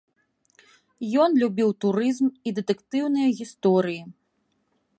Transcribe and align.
Ён 1.25 1.31
любіў 1.43 1.69
турызм 1.85 2.27
і 2.49 2.53
дэтэктыўныя 2.59 3.27
гісторыі. 3.41 4.01